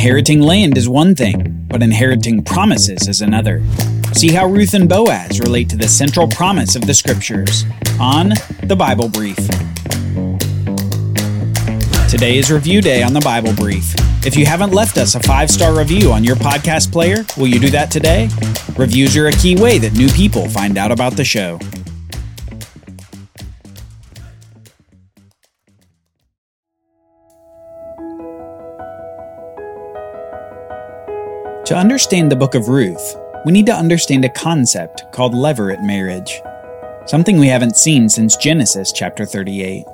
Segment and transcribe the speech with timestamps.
[0.00, 3.62] Inheriting land is one thing, but inheriting promises is another.
[4.14, 7.66] See how Ruth and Boaz relate to the central promise of the scriptures
[8.00, 8.30] on
[8.62, 9.36] the Bible Brief.
[12.08, 13.94] Today is review day on the Bible Brief.
[14.24, 17.60] If you haven't left us a five star review on your podcast player, will you
[17.60, 18.30] do that today?
[18.78, 21.58] Reviews are a key way that new people find out about the show.
[31.70, 33.16] To understand the book of Ruth,
[33.46, 36.42] we need to understand a concept called levirate marriage,
[37.06, 39.86] something we haven't seen since Genesis chapter 38.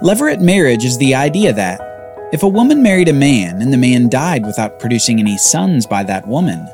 [0.00, 1.80] Levirate marriage is the idea that
[2.32, 6.04] if a woman married a man and the man died without producing any sons by
[6.04, 6.64] that woman,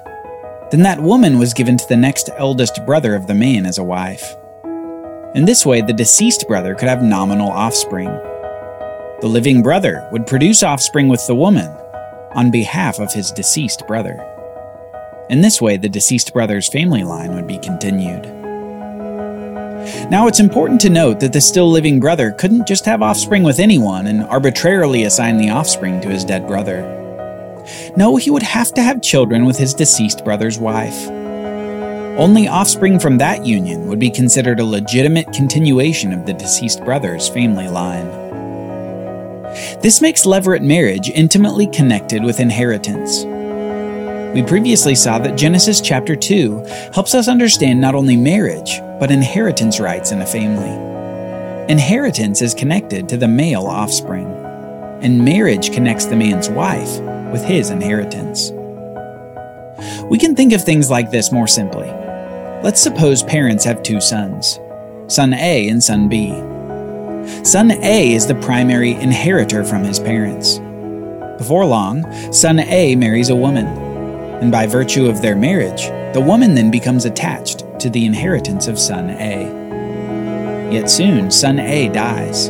[0.71, 3.83] then that woman was given to the next eldest brother of the man as a
[3.83, 4.37] wife.
[5.35, 8.11] In this way, the deceased brother could have nominal offspring.
[9.23, 11.75] The living brother would produce offspring with the woman
[12.33, 14.27] on behalf of his deceased brother.
[15.29, 18.25] In this way, the deceased brother's family line would be continued.
[20.11, 23.59] Now, it's important to note that the still living brother couldn't just have offspring with
[23.59, 26.83] anyone and arbitrarily assign the offspring to his dead brother.
[27.97, 31.09] No, he would have to have children with his deceased brother's wife.
[32.19, 37.29] Only offspring from that union would be considered a legitimate continuation of the deceased brother's
[37.29, 38.09] family line.
[39.83, 43.25] This makes levirate marriage intimately connected with inheritance.
[44.35, 49.81] We previously saw that Genesis chapter 2 helps us understand not only marriage, but inheritance
[49.81, 50.71] rights in a family.
[51.69, 54.27] Inheritance is connected to the male offspring,
[55.03, 57.01] and marriage connects the man's wife
[57.33, 58.53] with his inheritance.
[60.11, 61.89] We can think of things like this more simply.
[62.63, 64.61] Let's suppose parents have two sons,
[65.09, 66.50] son A and son B.
[67.43, 70.59] Son A is the primary inheritor from his parents.
[71.39, 76.55] Before long, son A marries a woman, and by virtue of their marriage, the woman
[76.55, 80.71] then becomes attached to the inheritance of son A.
[80.71, 82.49] Yet soon, son A dies.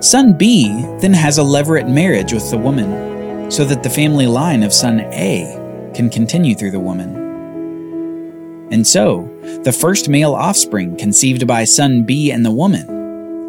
[0.00, 0.68] Son B
[1.00, 5.00] then has a levirate marriage with the woman, so that the family line of son
[5.00, 8.68] A can continue through the woman.
[8.70, 9.28] And so,
[9.64, 12.93] the first male offspring conceived by son B and the woman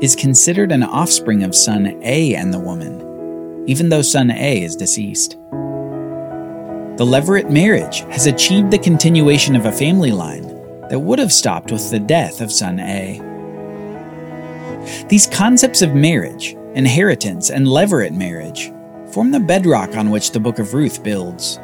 [0.01, 4.75] is considered an offspring of son A and the woman, even though son A is
[4.75, 5.37] deceased.
[6.97, 10.47] The levirate marriage has achieved the continuation of a family line
[10.89, 13.21] that would have stopped with the death of son A.
[15.07, 18.71] These concepts of marriage, inheritance, and levirate marriage
[19.11, 21.59] form the bedrock on which the book of Ruth builds.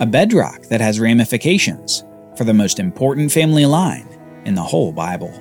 [0.00, 2.04] A bedrock that has ramifications
[2.36, 4.08] for the most important family line
[4.44, 5.32] in the whole Bible.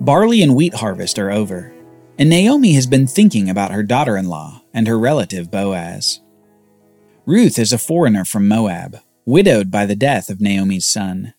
[0.00, 1.72] Barley and wheat harvest are over,
[2.18, 6.20] and Naomi has been thinking about her daughter in law and her relative Boaz.
[7.26, 11.34] Ruth is a foreigner from Moab, widowed by the death of Naomi's son,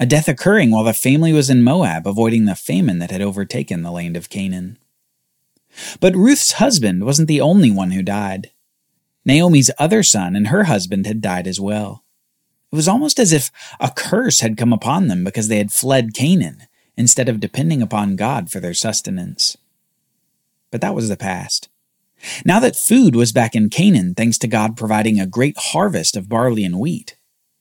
[0.00, 3.82] a death occurring while the family was in Moab avoiding the famine that had overtaken
[3.82, 4.78] the land of Canaan.
[6.00, 8.52] But Ruth's husband wasn't the only one who died.
[9.24, 12.04] Naomi's other son and her husband had died as well.
[12.72, 13.50] It was almost as if
[13.80, 16.67] a curse had come upon them because they had fled Canaan
[16.98, 19.56] instead of depending upon God for their sustenance.
[20.72, 21.68] But that was the past.
[22.44, 26.28] Now that food was back in Canaan, thanks to God providing a great harvest of
[26.28, 27.16] barley and wheat,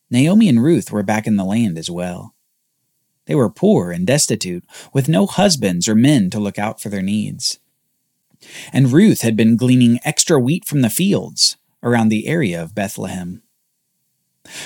[0.09, 2.33] Naomi and Ruth were back in the land as well.
[3.27, 7.03] They were poor and destitute, with no husbands or men to look out for their
[7.03, 7.59] needs.
[8.73, 13.43] And Ruth had been gleaning extra wheat from the fields around the area of Bethlehem.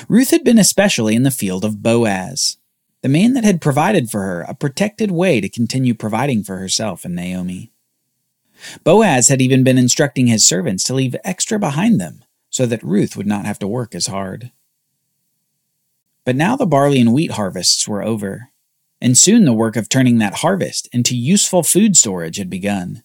[0.07, 2.57] Ruth had been especially in the field of Boaz,
[3.01, 7.03] the man that had provided for her a protected way to continue providing for herself
[7.03, 7.71] and Naomi.
[8.83, 13.17] Boaz had even been instructing his servants to leave extra behind them so that Ruth
[13.17, 14.51] would not have to work as hard.
[16.25, 18.49] But now the barley and wheat harvests were over,
[18.99, 23.03] and soon the work of turning that harvest into useful food storage had begun.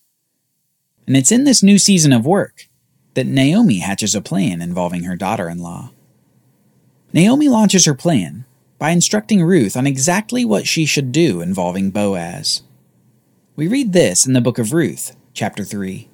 [1.06, 2.68] And it's in this new season of work
[3.14, 5.92] that Naomi hatches a plan involving her daughter in law.
[7.14, 8.44] Naomi launches her plan
[8.78, 12.62] by instructing Ruth on exactly what she should do involving Boaz.
[13.54, 16.08] We read this in the book of Ruth, chapter 3.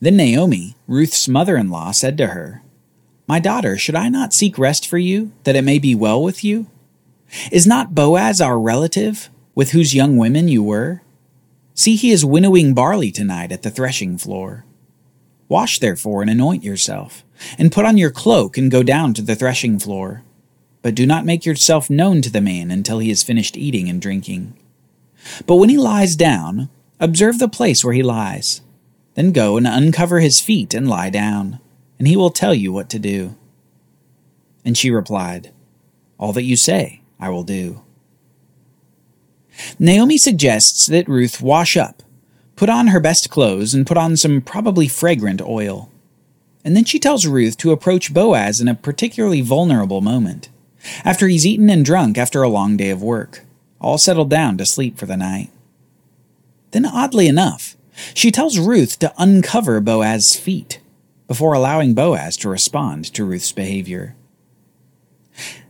[0.00, 2.62] Then Naomi, Ruth's mother in law, said to her,
[3.26, 6.44] My daughter, should I not seek rest for you, that it may be well with
[6.44, 6.66] you?
[7.50, 11.00] Is not Boaz our relative, with whose young women you were?
[11.74, 14.66] See, he is winnowing barley tonight at the threshing floor.
[15.48, 17.24] Wash therefore and anoint yourself,
[17.56, 20.22] and put on your cloak and go down to the threshing floor
[20.84, 24.02] but do not make yourself known to the man until he has finished eating and
[24.02, 24.54] drinking.
[25.46, 26.68] But when he lies down,
[27.00, 28.60] observe the place where he lies,
[29.14, 31.58] Then go and uncover his feet and lie down,
[31.98, 33.34] and he will tell you what to do.
[34.62, 35.52] And she replied,
[36.18, 37.82] All that you say, I will do.
[39.78, 42.02] Naomi suggests that Ruth wash up,
[42.56, 45.90] put on her best clothes, and put on some probably fragrant oil.
[46.62, 50.50] And then she tells Ruth to approach Boaz in a particularly vulnerable moment,
[51.04, 53.44] after he's eaten and drunk after a long day of work,
[53.80, 55.50] all settled down to sleep for the night.
[56.70, 57.76] Then, oddly enough,
[58.14, 60.80] she tells Ruth to uncover Boaz's feet
[61.26, 64.16] before allowing Boaz to respond to Ruth's behavior.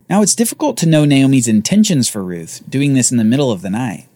[0.09, 3.61] Now, it's difficult to know Naomi's intentions for Ruth doing this in the middle of
[3.61, 4.07] the night,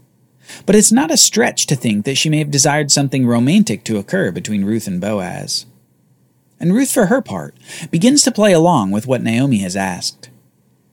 [0.66, 3.98] but it's not a stretch to think that she may have desired something romantic to
[3.98, 5.66] occur between Ruth and Boaz.
[6.60, 7.56] And Ruth, for her part,
[7.90, 10.29] begins to play along with what Naomi has asked.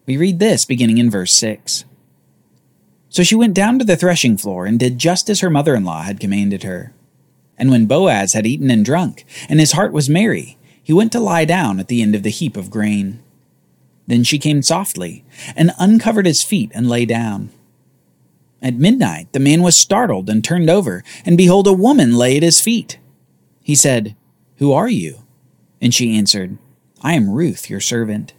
[0.07, 1.85] We read this beginning in verse 6.
[3.09, 5.85] So she went down to the threshing floor and did just as her mother in
[5.85, 6.93] law had commanded her.
[7.59, 11.21] And when Boaz had eaten and drunk, and his heart was merry, he went to
[11.21, 13.21] lie down at the end of the heap of grain.
[14.07, 15.25] Then she came softly,
[15.57, 17.51] and uncovered his feet and lay down.
[18.63, 22.43] At midnight the man was startled and turned over, and behold, a woman lay at
[22.45, 22.99] his feet.
[23.63, 24.15] He said,
[24.59, 25.25] Who are you?
[25.81, 26.59] And she answered,
[27.03, 28.35] I am Ruth, your servant.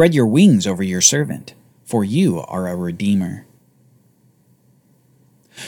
[0.00, 1.52] Spread your wings over your servant,
[1.84, 3.44] for you are a redeemer.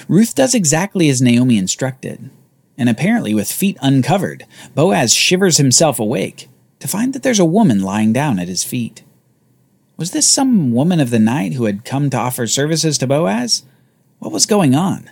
[0.08, 2.30] Ruth does exactly as Naomi instructed
[2.78, 6.48] and apparently with feet uncovered, Boaz shivers himself awake
[6.78, 9.02] to find that there's a woman lying down at his feet.
[9.98, 13.64] Was this some woman of the night who had come to offer services to Boaz?
[14.18, 15.10] What was going on?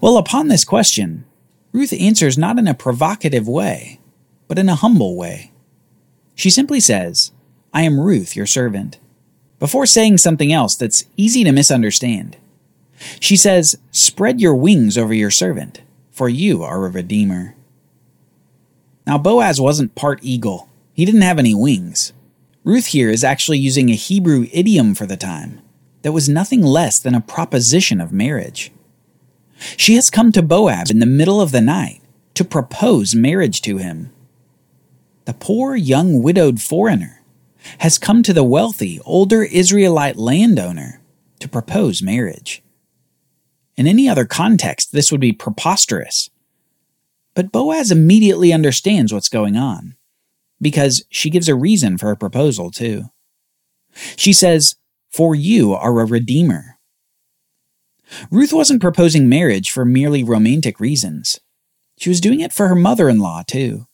[0.00, 1.26] Well, upon this question,
[1.70, 4.00] Ruth answers not in a provocative way,
[4.48, 5.52] but in a humble way.
[6.34, 7.30] She simply says,
[7.72, 8.98] I am Ruth, your servant,
[9.58, 12.36] before saying something else that's easy to misunderstand.
[13.20, 15.80] She says, Spread your wings over your servant
[16.12, 17.54] for you are a redeemer.
[19.06, 22.12] Now, Boaz wasn't part eagle, he didn't have any wings.
[22.64, 25.60] Ruth here is actually using a Hebrew idiom for the time
[26.02, 28.70] that was nothing less than a proposition of marriage.
[29.76, 32.00] She has come to Boaz in the middle of the night
[32.34, 34.12] to propose marriage to him.
[35.24, 37.21] The poor young widowed foreigner
[37.78, 41.00] has come to the wealthy older Israelite landowner
[41.40, 42.62] to propose marriage.
[43.76, 46.30] In any other context, this would be preposterous.
[47.34, 49.96] But Boaz immediately understands what's going on,
[50.60, 53.04] because she gives a reason for her proposal, too.
[54.16, 54.76] She says,
[55.10, 56.78] For you are a redeemer.
[58.30, 61.40] Ruth wasn't proposing marriage for merely romantic reasons.
[61.98, 63.86] She was doing it for her mother in law, too.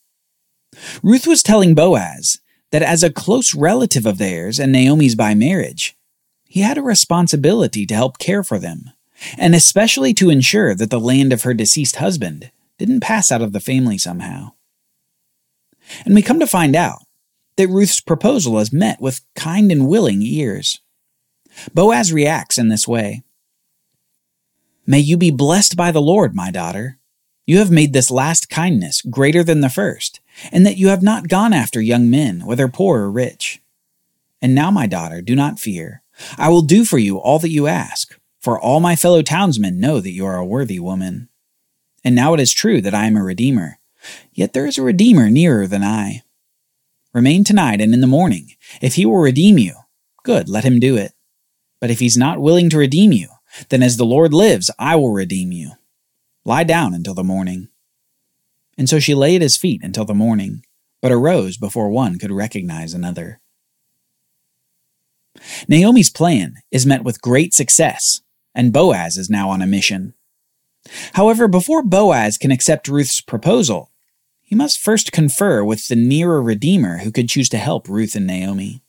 [1.03, 2.39] Ruth was telling Boaz
[2.71, 5.97] that as a close relative of theirs and Naomi's by marriage,
[6.45, 8.93] he had a responsibility to help care for them
[9.37, 13.53] and especially to ensure that the land of her deceased husband didn't pass out of
[13.53, 14.53] the family somehow.
[16.05, 17.01] And we come to find out
[17.57, 20.81] that Ruth's proposal is met with kind and willing ears.
[21.75, 23.23] Boaz reacts in this way
[24.87, 26.99] May you be blessed by the Lord, my daughter.
[27.47, 30.21] You have made this last kindness greater than the first,
[30.53, 33.61] and that you have not gone after young men, whether poor or rich.
[34.41, 36.03] And now, my daughter, do not fear.
[36.37, 40.01] I will do for you all that you ask for all my fellow townsmen know
[40.01, 41.29] that you are a worthy woman.
[42.05, 43.79] And now it is true that I am a redeemer,
[44.33, 46.23] yet there is a redeemer nearer than I.
[47.13, 48.55] Remain tonight and in the morning.
[48.81, 49.75] If he will redeem you,
[50.23, 51.13] good, let him do it.
[51.81, 53.29] But if he's not willing to redeem you,
[53.71, 55.73] then as the Lord lives, I will redeem you.
[56.45, 57.69] Lie down until the morning.
[58.79, 60.65] And so she lay at his feet until the morning,
[61.03, 63.41] but arose before one could recognize another.
[65.69, 68.23] Naomi's plan is met with great success
[68.59, 70.15] and Boaz is now on a mission.
[71.13, 73.93] However, before Boaz can accept Ruth's proposal,
[74.41, 78.27] he must first confer with the nearer Redeemer who could choose to help Ruth and
[78.27, 78.83] Naomi.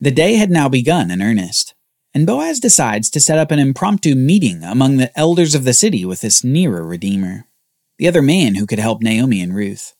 [0.00, 1.74] The day had now begun in earnest,
[2.14, 6.06] and Boaz decides to set up an impromptu meeting among the elders of the city
[6.06, 7.47] with this nearer Redeemer,
[7.98, 9.94] the other man who could help Naomi and Ruth.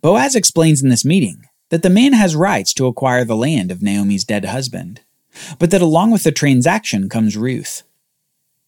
[0.00, 3.82] Boaz explains in this meeting that the man has rights to acquire the land of
[3.82, 5.02] Naomi's dead husband,
[5.58, 7.82] but that along with the transaction comes Ruth.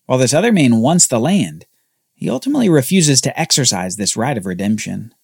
[0.07, 1.67] While this other man wants the land,
[2.15, 5.15] he ultimately refuses to exercise this right of redemption.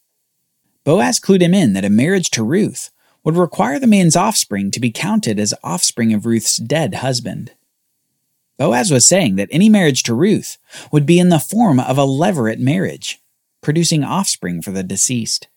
[0.84, 2.90] Boaz clued him in that a marriage to Ruth
[3.22, 7.52] would require the man's offspring to be counted as offspring of Ruth's dead husband.
[8.60, 10.58] Boaz was saying that any marriage to Ruth
[10.92, 13.18] would be in the form of a levirate marriage,
[13.60, 15.48] producing offspring for the deceased.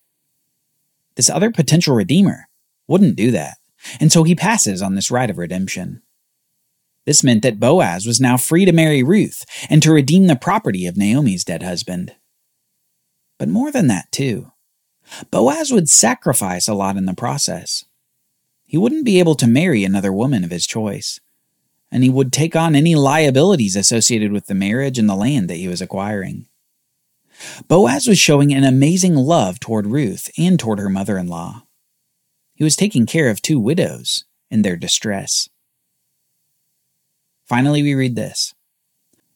[1.13, 2.47] This other potential redeemer
[2.87, 3.57] wouldn't do that
[3.99, 6.01] and so he passes on this right of redemption.
[7.05, 10.87] This meant that Boaz was now free to marry Ruth and to redeem the property
[10.87, 12.15] of Naomi's dead husband.
[13.39, 14.51] but more than that, too.
[15.29, 17.83] Boaz would sacrifice a lot in the process.
[18.65, 21.19] He wouldn't be able to marry another woman of his choice,
[21.93, 25.57] and he would take on any liabilities associated with the marriage and the land that
[25.57, 26.47] he was acquiring.
[27.67, 31.63] Boaz was showing an amazing love toward Ruth and toward her mother in law.
[32.55, 35.49] He was taking care of two widows in their distress.
[37.45, 38.55] Finally, we read this.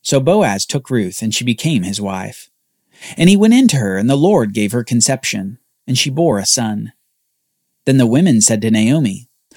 [0.01, 2.49] So Boaz took Ruth, and she became his wife.
[3.17, 6.39] And he went in to her, and the Lord gave her conception, and she bore
[6.39, 6.93] a son.
[7.85, 9.26] Then the women said to Naomi,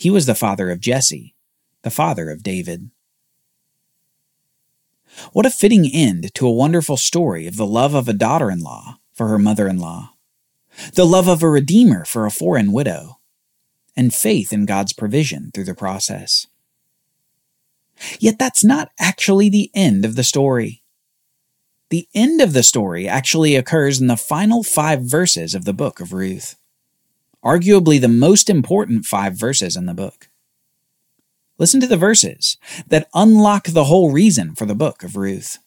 [0.00, 1.34] He was the father of Jesse,
[1.82, 2.90] the father of David.
[5.34, 8.60] What a fitting end to a wonderful story of the love of a daughter in
[8.60, 10.14] law for her mother in law,
[10.94, 13.18] the love of a redeemer for a foreign widow,
[13.94, 16.46] and faith in God's provision through the process.
[18.18, 20.82] Yet that's not actually the end of the story.
[21.90, 26.00] The end of the story actually occurs in the final five verses of the book
[26.00, 26.56] of Ruth,
[27.44, 30.28] arguably the most important five verses in the book.
[31.58, 32.56] Listen to the verses
[32.86, 35.58] that unlock the whole reason for the book of Ruth.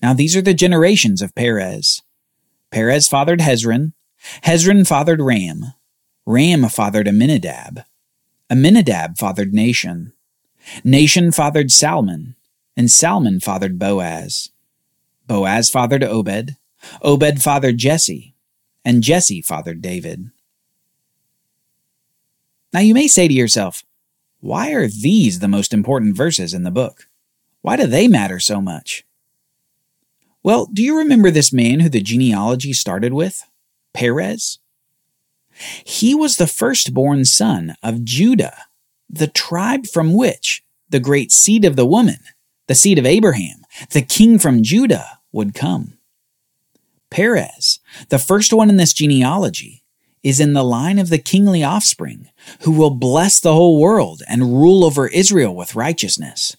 [0.00, 2.02] Now these are the generations of Perez.
[2.70, 3.92] Perez fathered Hezron,
[4.44, 5.74] Hezron fathered Ram,
[6.26, 7.84] Ram fathered Amminadab,
[8.50, 10.12] Amminadab fathered Nahshon,
[10.84, 12.36] Nahshon fathered Salmon,
[12.76, 14.50] and Salmon fathered Boaz.
[15.26, 16.56] Boaz fathered Obed,
[17.02, 18.34] Obed fathered Jesse,
[18.88, 20.30] and Jesse fathered David.
[22.72, 23.84] Now you may say to yourself,
[24.40, 27.06] why are these the most important verses in the book?
[27.60, 29.04] Why do they matter so much?
[30.42, 33.44] Well, do you remember this man who the genealogy started with?
[33.92, 34.58] Perez?
[35.84, 38.56] He was the firstborn son of Judah,
[39.10, 42.20] the tribe from which the great seed of the woman,
[42.68, 45.97] the seed of Abraham, the king from Judah, would come.
[47.10, 49.82] Perez, the first one in this genealogy,
[50.22, 52.28] is in the line of the kingly offspring
[52.62, 56.56] who will bless the whole world and rule over Israel with righteousness.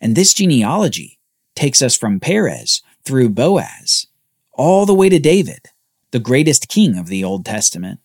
[0.00, 1.18] And this genealogy
[1.54, 4.06] takes us from Perez through Boaz
[4.52, 5.66] all the way to David,
[6.10, 8.00] the greatest king of the Old Testament.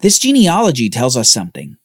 [0.00, 1.76] This genealogy tells us something.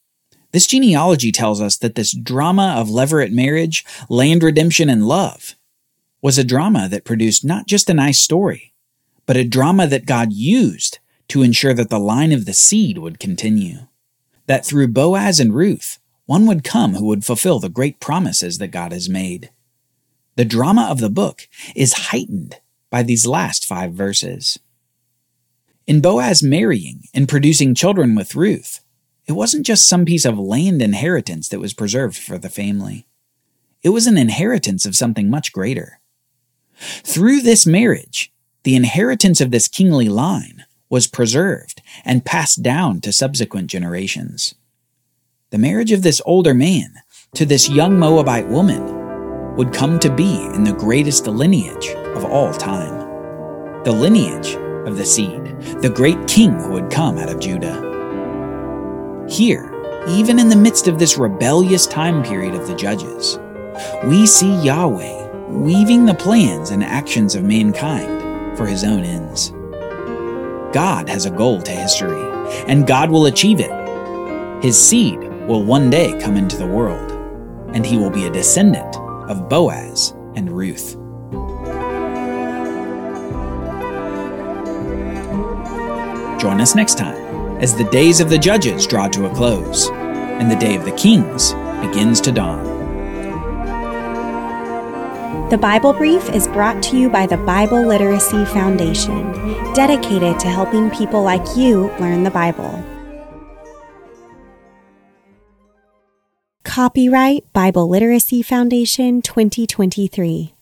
[0.51, 5.55] This genealogy tells us that this drama of levirate marriage, land redemption, and love
[6.21, 8.73] was a drama that produced not just a nice story,
[9.25, 10.99] but a drama that God used
[11.29, 13.87] to ensure that the line of the seed would continue.
[14.47, 18.67] That through Boaz and Ruth, one would come who would fulfill the great promises that
[18.67, 19.51] God has made.
[20.35, 22.57] The drama of the book is heightened
[22.89, 24.59] by these last five verses.
[25.87, 28.81] In Boaz marrying and producing children with Ruth,
[29.27, 33.07] it wasn't just some piece of land inheritance that was preserved for the family.
[33.81, 36.00] It was an inheritance of something much greater.
[36.81, 38.31] Through this marriage,
[38.63, 44.55] the inheritance of this kingly line was preserved and passed down to subsequent generations.
[45.51, 46.95] The marriage of this older man
[47.35, 52.53] to this young Moabite woman would come to be in the greatest lineage of all
[52.53, 53.01] time
[53.83, 54.55] the lineage
[54.87, 55.43] of the seed,
[55.81, 57.89] the great king who would come out of Judah.
[59.27, 59.71] Here,
[60.07, 63.39] even in the midst of this rebellious time period of the judges,
[64.05, 65.20] we see Yahweh
[65.51, 69.51] weaving the plans and actions of mankind for his own ends.
[70.73, 72.21] God has a goal to history,
[72.67, 73.71] and God will achieve it.
[74.63, 77.11] His seed will one day come into the world,
[77.75, 78.95] and he will be a descendant
[79.29, 80.93] of Boaz and Ruth.
[86.39, 90.49] Join us next time as the days of the judges draw to a close and
[90.49, 91.53] the day of the kings
[91.85, 92.80] begins to dawn.
[95.51, 99.33] The Bible Brief is brought to you by the Bible Literacy Foundation,
[99.73, 102.81] dedicated to helping people like you learn the Bible.
[106.63, 110.53] Copyright Bible Literacy Foundation 2023.